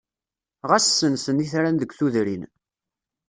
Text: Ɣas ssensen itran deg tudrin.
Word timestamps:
Ɣas 0.69 0.85
ssensen 0.89 1.43
itran 1.45 1.75
deg 1.79 1.91
tudrin. 1.97 2.43